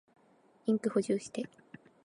[0.65, 1.47] インク補充して。